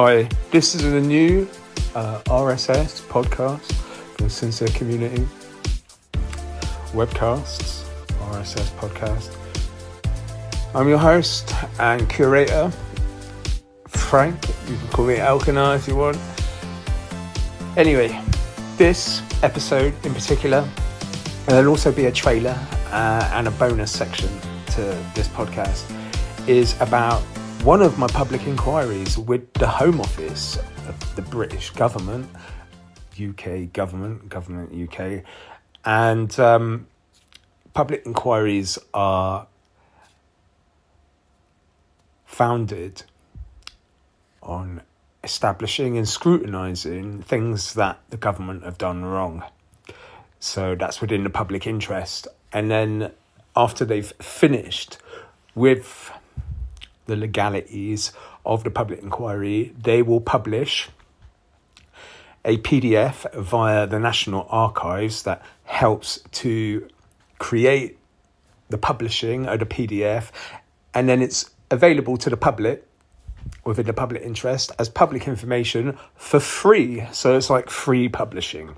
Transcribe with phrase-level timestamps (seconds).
[0.00, 1.48] Hi, this is a new
[1.96, 3.72] uh, RSS podcast
[4.14, 5.26] from the Sincere Community.
[6.92, 7.82] Webcasts,
[8.30, 9.34] RSS podcast.
[10.72, 12.70] I'm your host and curator,
[13.88, 14.40] Frank.
[14.68, 16.16] You can call me Elkanah if you want.
[17.76, 18.22] Anyway,
[18.76, 22.56] this episode in particular, and there'll also be a trailer
[22.92, 24.30] uh, and a bonus section
[24.66, 24.82] to
[25.16, 25.92] this podcast,
[26.46, 27.20] is about
[27.62, 32.28] one of my public inquiries with the Home Office of the British government,
[33.20, 35.24] UK government, government UK,
[35.84, 36.86] and um,
[37.74, 39.46] public inquiries are
[42.24, 43.02] founded
[44.42, 44.80] on
[45.24, 49.42] establishing and scrutinising things that the government have done wrong.
[50.40, 52.28] So that's within the public interest.
[52.52, 53.10] And then
[53.56, 54.98] after they've finished
[55.54, 56.12] with
[57.08, 58.12] the legalities
[58.46, 60.88] of the public inquiry, they will publish
[62.44, 66.88] a PDF via the National Archives that helps to
[67.38, 67.98] create
[68.68, 70.30] the publishing of the PDF,
[70.94, 72.84] and then it's available to the public
[73.64, 77.06] within the public interest as public information for free.
[77.12, 78.76] So it's like free publishing.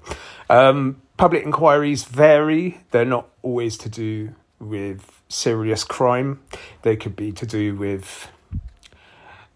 [0.48, 6.40] Um, public inquiries vary, they're not always to do with serious crime,
[6.82, 8.30] they could be to do with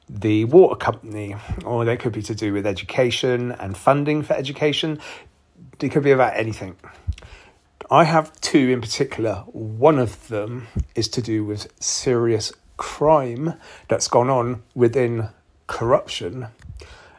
[0.08, 5.00] the water company, or they could be to do with education and funding for education.
[5.80, 6.76] It could be about anything.
[7.90, 9.44] I have two in particular.
[9.46, 13.54] One of them is to do with serious crime
[13.88, 15.28] that's gone on within
[15.66, 16.48] corruption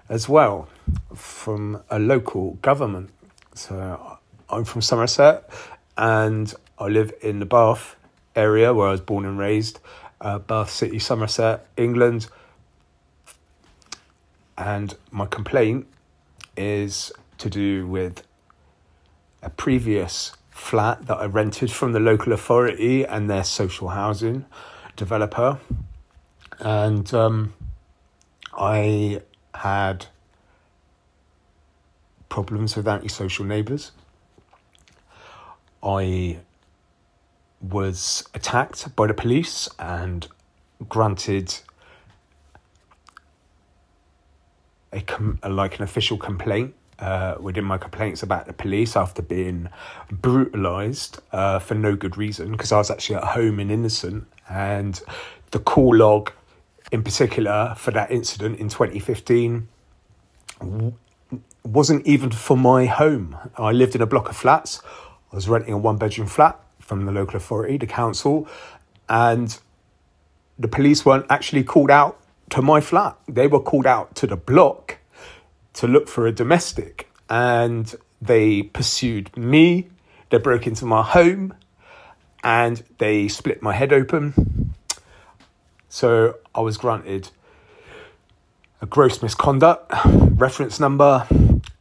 [0.10, 0.68] as well
[1.16, 3.10] from a local government.
[3.54, 4.18] So
[4.50, 5.50] I'm from Somerset
[5.98, 7.96] and I live in the Bath
[8.36, 9.80] area where I was born and raised,
[10.22, 12.28] uh, Bath City, Somerset, England.
[14.58, 15.88] And my complaint
[16.56, 18.24] is to do with
[19.42, 24.46] a previous flat that I rented from the local authority and their social housing
[24.96, 25.60] developer.
[26.60, 27.54] And um,
[28.54, 29.22] I
[29.54, 30.08] had
[32.30, 33.92] problems with antisocial neighbours.
[35.84, 36.40] I
[37.70, 40.28] was attacked by the police and
[40.88, 41.56] granted
[44.92, 49.70] a, com- like an official complaint uh, within my complaints about the police after being
[50.12, 54.28] brutalised uh, for no good reason because I was actually at home and innocent.
[54.50, 55.00] And
[55.52, 56.32] the call log,
[56.92, 59.68] in particular, for that incident in 2015
[60.60, 60.94] w-
[61.64, 63.36] wasn't even for my home.
[63.58, 64.82] I lived in a block of flats.
[65.32, 68.48] I was renting a one bedroom flat from the local authority, the council,
[69.10, 69.60] and
[70.58, 72.20] the police weren't actually called out
[72.52, 73.18] to my flat.
[73.28, 75.00] They were called out to the block
[75.74, 79.90] to look for a domestic and they pursued me.
[80.30, 81.54] They broke into my home
[82.44, 84.74] and they split my head open.
[85.90, 87.30] So I was granted
[88.82, 91.28] a gross misconduct reference number.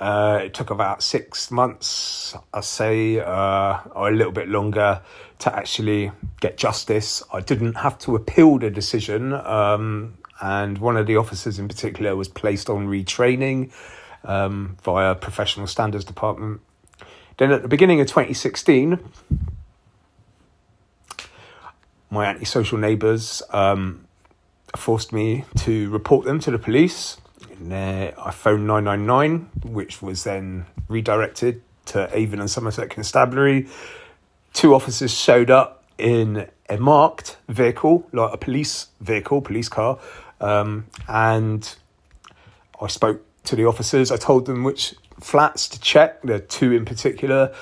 [0.00, 5.00] Uh, it took about six months, I say, uh, or a little bit longer
[5.40, 6.10] to actually
[6.40, 7.22] get justice.
[7.32, 9.32] I didn't have to appeal the decision.
[9.32, 13.72] Um, and one of the officers in particular was placed on retraining
[14.24, 16.60] um, via professional standards department.
[17.36, 18.98] Then at the beginning of 2016,
[22.10, 24.06] my antisocial neighbours um,
[24.76, 27.16] forced me to report them to the police.
[27.72, 33.68] I phoned 999, which was then redirected to Avon and Somerset Constabulary.
[34.52, 39.98] Two officers showed up in a marked vehicle, like a police vehicle, police car,
[40.40, 41.76] um, and
[42.80, 44.10] I spoke to the officers.
[44.10, 46.22] I told them which flats to check.
[46.22, 47.54] There are two in particular,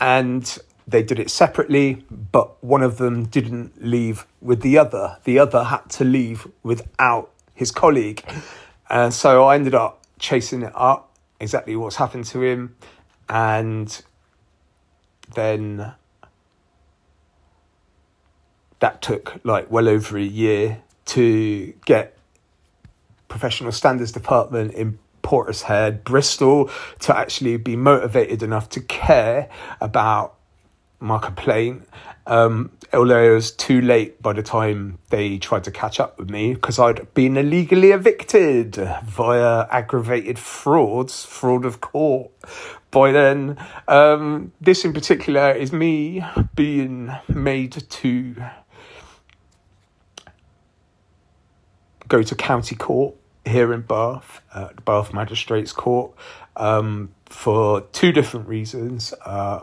[0.00, 2.04] and they did it separately.
[2.10, 5.18] But one of them didn't leave with the other.
[5.24, 8.24] The other had to leave without his colleague,
[8.94, 11.10] and so I ended up chasing it up.
[11.40, 12.76] Exactly what's happened to him,
[13.28, 14.02] and
[15.34, 15.92] then
[18.78, 22.16] that took like well over a year to get
[23.26, 26.70] professional standards department in Portishead, Bristol,
[27.00, 29.50] to actually be motivated enough to care
[29.80, 30.36] about
[31.00, 31.88] my complaint.
[32.26, 36.30] Um, although it was too late by the time they tried to catch up with
[36.30, 42.30] me because I'd been illegally evicted via aggravated frauds, fraud of court.
[42.90, 43.58] By then,
[43.88, 46.24] um, this in particular is me
[46.54, 48.36] being made to
[52.08, 56.12] go to county court here in Bath, uh, Bath Magistrates Court,
[56.56, 59.12] um, for two different reasons.
[59.24, 59.60] Uh,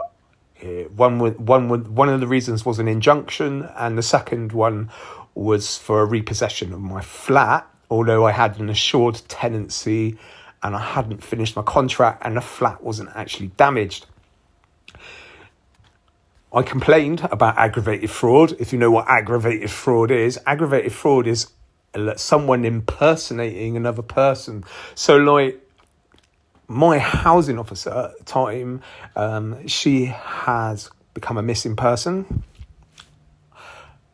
[0.64, 4.90] Uh, one, one, one of the reasons was an injunction, and the second one
[5.34, 7.68] was for a repossession of my flat.
[7.90, 10.18] Although I had an assured tenancy
[10.64, 14.06] and I hadn't finished my contract, and the flat wasn't actually damaged.
[16.54, 18.54] I complained about aggravated fraud.
[18.60, 21.48] If you know what aggravated fraud is, aggravated fraud is
[21.96, 24.64] uh, someone impersonating another person.
[24.94, 25.60] So, like,
[26.72, 28.82] my housing officer at the time,
[29.16, 32.44] um, she has become a missing person.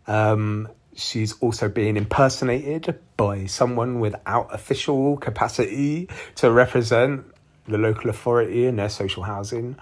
[0.08, 7.26] Um, she's also being impersonated by someone without official capacity to represent
[7.68, 9.76] the local authority in their social housing.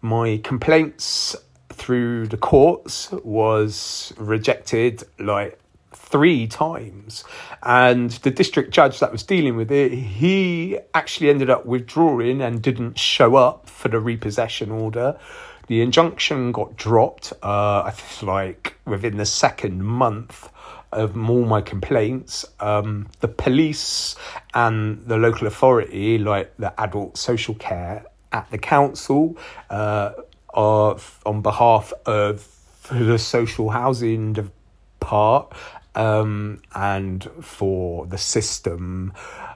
[0.00, 1.36] My complaints
[1.68, 5.58] through the courts was rejected like
[5.94, 7.24] three times.
[7.62, 12.62] And the district judge that was dealing with it, he actually ended up withdrawing and
[12.62, 15.18] didn't show up for the repossession order.
[15.68, 20.48] The injunction got dropped, uh, I think, like within the second month
[20.92, 22.44] of all my complaints.
[22.60, 24.14] Um, the police
[24.54, 29.36] and the local authority, like the adult social care at the council,
[29.70, 30.12] uh,
[30.52, 32.46] are on behalf of
[32.90, 34.50] the social housing
[35.00, 35.52] part
[35.94, 39.12] um, and for the system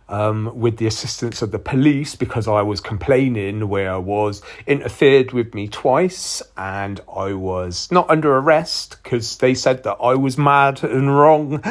[0.09, 5.33] um, with the assistance of the police because I was complaining where I was interfered
[5.33, 10.39] with me twice and I was not under arrest because they said that I was
[10.39, 11.63] mad and wrong.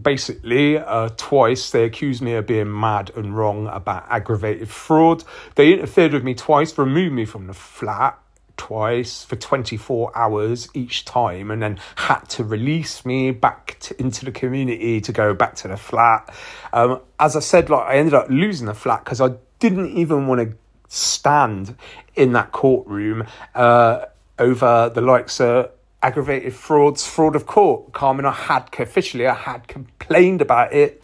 [0.00, 5.24] Basically, uh, twice they accused me of being mad and wrong about aggravated fraud.
[5.56, 8.16] They interfered with me twice, removed me from the flat,
[8.58, 14.26] twice for 24 hours each time and then had to release me back to, into
[14.26, 16.34] the community to go back to the flat.
[16.72, 20.26] Um, as I said, like I ended up losing the flat because I didn't even
[20.26, 20.56] want to
[20.88, 21.76] stand
[22.14, 24.06] in that courtroom uh,
[24.38, 25.70] over the likes of
[26.02, 27.92] aggravated frauds, fraud of court.
[27.92, 31.02] Carmen, I had officially, I had complained about it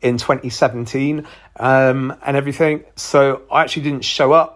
[0.00, 1.26] in 2017
[1.58, 2.84] um, and everything.
[2.96, 4.55] So I actually didn't show up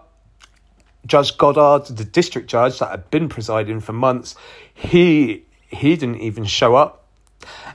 [1.05, 4.35] Judge Goddard, the district judge that had been presiding for months,
[4.73, 7.07] he he didn't even show up.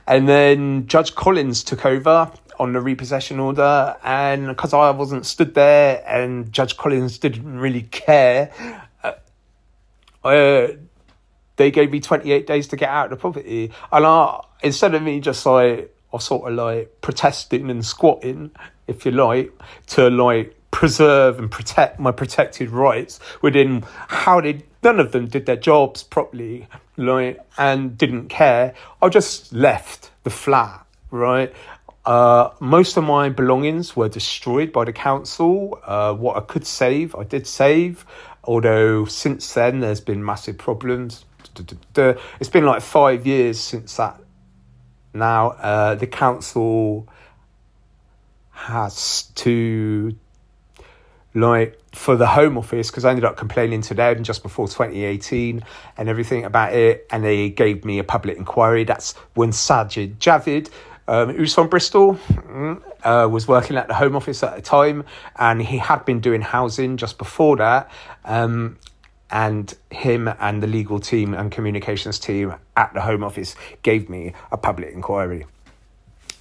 [0.07, 5.53] And then Judge Collins took over on the repossession order, and because I wasn't stood
[5.53, 8.51] there, and Judge Collins didn't really care,
[9.03, 9.13] uh,
[10.23, 10.67] uh,
[11.57, 14.95] they gave me twenty eight days to get out of the property, and I instead
[14.95, 18.51] of me just like I sort of like protesting and squatting,
[18.87, 19.51] if you like,
[19.87, 25.45] to like preserve and protect my protected rights within how they none of them did
[25.45, 26.67] their jobs properly
[26.97, 31.53] like and didn't care i just left the flat right
[32.07, 35.77] uh, most of my belongings were destroyed by the council.
[35.83, 38.05] Uh, what I could save, I did save,
[38.45, 41.25] although since then there's been massive problems.
[41.97, 44.21] It's been like five years since that
[45.13, 45.49] now.
[45.49, 47.09] Uh, the council
[48.51, 50.15] has to
[51.37, 55.63] like for the Home Office because I ended up complaining to them just before 2018
[55.97, 58.83] and everything about it, and they gave me a public inquiry.
[58.83, 60.69] That's when Sajid Javid,
[61.07, 65.03] um, who's from Bristol, mm, uh, was working at the Home Office at the time,
[65.37, 67.91] and he had been doing housing just before that.
[68.25, 68.77] Um,
[69.29, 74.31] and him and the legal team and communications team at the Home Office gave me
[74.53, 75.45] a public inquiry.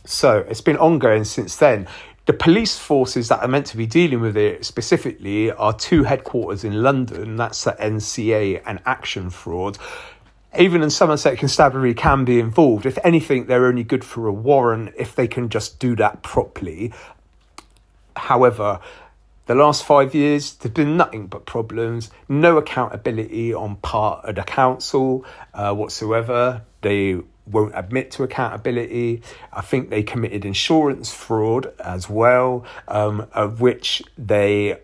[0.05, 1.88] So it's been ongoing since then
[2.26, 6.64] the police forces that are meant to be dealing with it specifically are two headquarters
[6.64, 9.78] in London, that's the NCA and Action Fraud.
[10.52, 12.85] Avon and Somerset, constabulary can be involved.
[12.85, 16.92] If anything, they're only good for a warrant if they can just do that properly.
[18.16, 18.80] However,
[19.45, 24.42] the last five years, there's been nothing but problems, no accountability on part of the
[24.42, 26.62] council uh, whatsoever.
[26.80, 29.23] They won't admit to accountability.
[29.53, 34.79] I think they committed insurance fraud as well, um, of which they,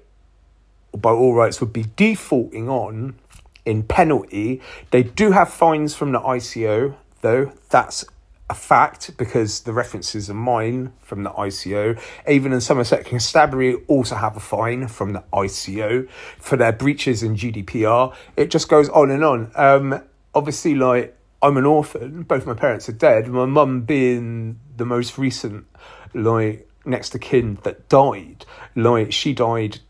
[0.96, 3.16] by all rights, would be defaulting on
[3.64, 4.60] in penalty.
[4.90, 7.52] They do have fines from the ICO, though.
[7.70, 8.04] That's
[8.50, 11.98] a fact because the references are mine from the ICO.
[12.26, 17.34] Avon and Somerset Constabulary also have a fine from the ICO for their breaches in
[17.34, 18.14] GDPR.
[18.36, 19.50] It just goes on and on.
[19.54, 20.02] Um,
[20.34, 22.22] obviously, like I'm an orphan.
[22.22, 23.28] Both my parents are dead.
[23.28, 25.66] My mum being the most recent,
[26.14, 28.46] like next to kin that died.
[28.76, 29.80] Like she died,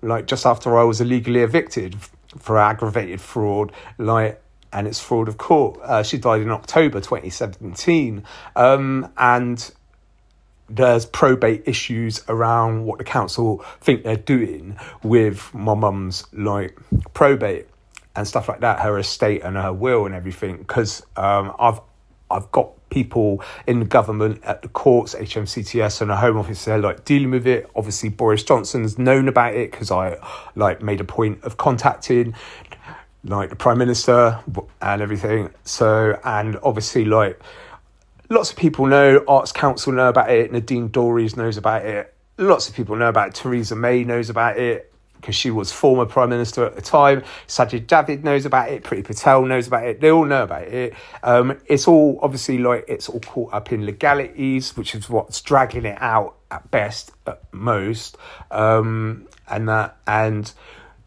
[0.00, 1.96] like just after I was illegally evicted
[2.38, 3.72] for aggravated fraud.
[3.98, 4.42] Like
[4.72, 5.78] and it's fraud of court.
[5.82, 8.24] Uh, she died in October 2017,
[8.56, 9.70] um, and
[10.68, 16.78] there's probate issues around what the council think they're doing with my mum's like
[17.12, 17.68] probate
[18.14, 20.58] and stuff like that, her estate and her will and everything.
[20.58, 21.80] Because um, I've
[22.30, 26.78] I've got people in the government at the courts, HMCTS, and the Home Office there,
[26.78, 27.70] like dealing with it.
[27.76, 30.16] Obviously, Boris Johnson's known about it because I
[30.54, 32.34] like made a point of contacting
[33.24, 34.40] like the Prime Minister
[34.80, 35.50] and everything.
[35.64, 37.40] So, and obviously, like
[38.28, 42.14] lots of people know, Arts Council know about it, Nadine Dorries knows about it.
[42.38, 43.34] Lots of people know about it.
[43.34, 44.91] Theresa May knows about it
[45.22, 47.22] because she was former prime minister at the time.
[47.46, 48.82] Sajid Javid knows about it.
[48.82, 50.00] Priti Patel knows about it.
[50.00, 50.94] They all know about it.
[51.22, 55.86] Um, it's all obviously like it's all caught up in legalities, which is what's dragging
[55.86, 58.18] it out at best, at most,
[58.50, 60.52] um, and that and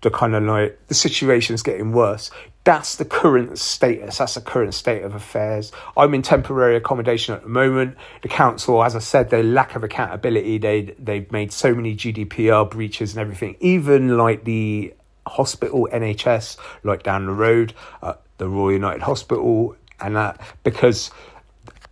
[0.06, 2.30] the kind of like the situation's getting worse.
[2.64, 4.20] That's the current status.
[4.20, 5.72] That's the current state of affairs.
[5.98, 7.98] I'm in temporary accommodation at the moment.
[8.22, 10.60] The council, as I said, their lack of accountability.
[10.60, 13.56] They they've made so many GDPR breaches and everything.
[13.62, 14.94] Even like the
[15.26, 21.10] hospital NHS, like down the road, uh, the Royal United Hospital, and that because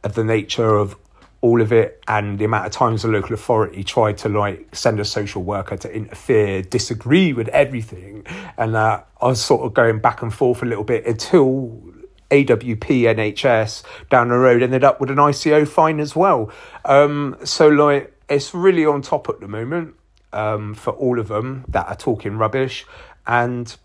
[0.04, 0.96] of the nature of
[1.44, 4.98] all of it and the amount of times the local authority tried to like send
[5.02, 8.26] a social worker to interfere, disagree with everything,
[8.58, 11.84] and uh, I was sort of going back and forth a little bit until
[12.32, 16.50] AWP NHS down the road ended up with an ICO fine as well.
[16.86, 19.96] Um, so like it's really on top at the moment
[20.32, 22.86] um, for all of them that are talking rubbish,
[23.28, 23.76] and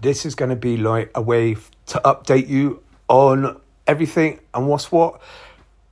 [0.00, 4.92] this is going to be like a way to update you on everything and what's
[4.92, 5.20] what.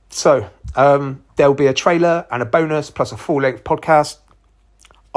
[0.09, 4.17] So um, there'll be a trailer and a bonus plus a full length podcast.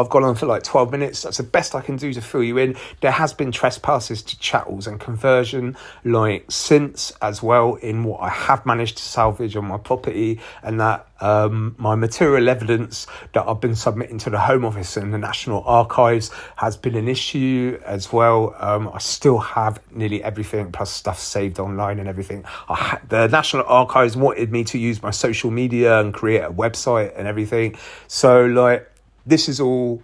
[0.03, 1.23] I've gone on for like 12 minutes.
[1.23, 2.77] That's the best I can do to fill you in.
[3.01, 8.29] There has been trespasses to chattels and conversion, like since as well, in what I
[8.29, 13.61] have managed to salvage on my property, and that um, my material evidence that I've
[13.61, 18.13] been submitting to the Home Office and the National Archives has been an issue as
[18.13, 18.57] well.
[18.59, 22.43] Um, I still have nearly everything, plus stuff saved online and everything.
[22.45, 27.17] Ha- the National Archives wanted me to use my social media and create a website
[27.17, 27.77] and everything.
[28.09, 28.92] So, like,
[29.27, 30.03] this is all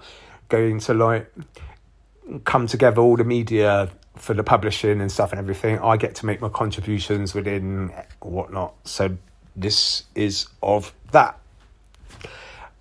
[0.48, 1.32] going to like
[2.44, 5.78] come together all the media for the publishing and stuff and everything.
[5.78, 8.74] I get to make my contributions within whatnot.
[8.84, 9.16] So
[9.56, 11.38] this is of that.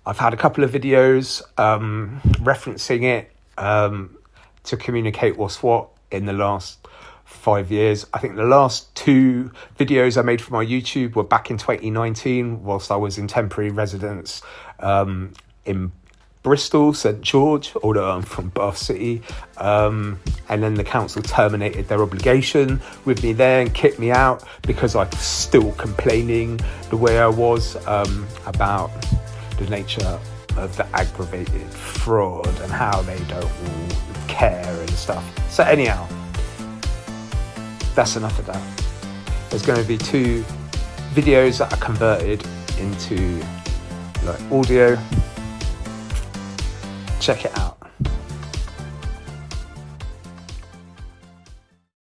[0.04, 4.16] I've had a couple of videos um, referencing it um,
[4.64, 6.88] to communicate what's what in the last
[7.24, 8.06] five years.
[8.14, 12.64] I think the last two videos I made for my YouTube were back in 2019,
[12.64, 14.40] whilst I was in temporary residence
[14.80, 15.34] um,
[15.66, 15.92] in
[16.42, 19.22] Bristol, St George, although I'm from Bath City.
[19.56, 20.18] Um,
[20.48, 24.96] and then the council terminated their obligation with me there and kicked me out because
[24.96, 28.90] I'm still complaining the way I was um, about
[29.58, 30.18] the nature
[30.56, 33.50] of the aggravated fraud and how they don't
[34.26, 35.24] care and stuff.
[35.50, 36.08] So, anyhow,
[37.94, 38.84] that's enough of that.
[39.50, 40.44] There's going to be two
[41.14, 42.46] videos that are converted
[42.78, 43.42] into
[44.24, 44.96] like audio
[47.28, 47.77] check it out.